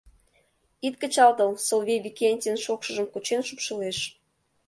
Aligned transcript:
Ит 0.85 0.95
кычалтыл,— 1.01 1.51
Сылвий 1.65 2.01
Викентийын 2.05 2.57
шокшыжым 2.65 3.07
кучен 3.09 3.41
шупшылеш. 3.47 3.97